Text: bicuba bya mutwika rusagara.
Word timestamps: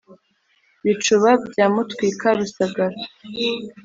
bicuba 0.83 1.29
bya 1.49 1.65
mutwika 1.73 2.27
rusagara. 2.39 2.97